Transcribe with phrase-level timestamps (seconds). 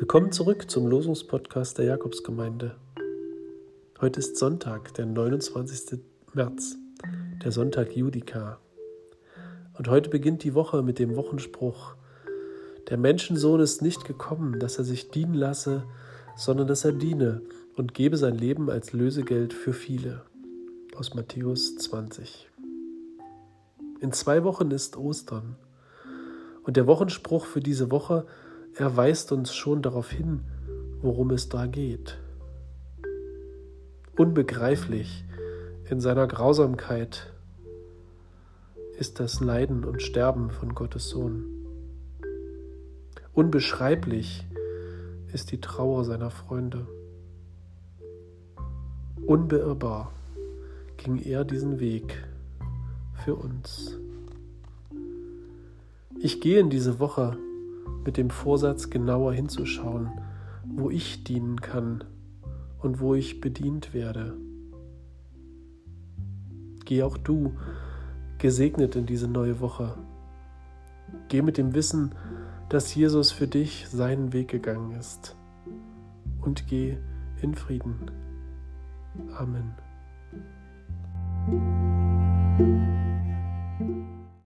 [0.00, 2.74] Willkommen zurück zum Losungspodcast der Jakobsgemeinde.
[4.00, 6.00] Heute ist Sonntag, der 29.
[6.32, 6.78] März,
[7.44, 8.58] der Sonntag Judika.
[9.76, 11.96] Und heute beginnt die Woche mit dem Wochenspruch:
[12.88, 15.84] Der Menschensohn ist nicht gekommen, dass er sich dienen lasse,
[16.34, 17.42] sondern dass er diene
[17.76, 20.22] und gebe sein Leben als Lösegeld für viele.
[20.96, 22.48] Aus Matthäus 20.
[24.00, 25.56] In zwei Wochen ist Ostern.
[26.62, 28.26] Und der Wochenspruch für diese Woche
[28.80, 30.40] er weist uns schon darauf hin,
[31.02, 32.18] worum es da geht.
[34.16, 35.22] Unbegreiflich
[35.90, 37.30] in seiner Grausamkeit
[38.98, 41.44] ist das Leiden und Sterben von Gottes Sohn.
[43.34, 44.46] Unbeschreiblich
[45.30, 46.86] ist die Trauer seiner Freunde.
[49.26, 50.10] Unbeirrbar
[50.96, 52.26] ging er diesen Weg
[53.24, 53.98] für uns.
[56.18, 57.36] Ich gehe in diese Woche
[58.04, 60.10] mit dem Vorsatz genauer hinzuschauen,
[60.64, 62.04] wo ich dienen kann
[62.78, 64.36] und wo ich bedient werde.
[66.84, 67.52] Geh auch du
[68.38, 69.96] gesegnet in diese neue Woche.
[71.28, 72.14] Geh mit dem Wissen,
[72.68, 75.36] dass Jesus für dich seinen Weg gegangen ist.
[76.40, 76.96] Und geh
[77.42, 78.10] in Frieden.
[79.36, 79.74] Amen.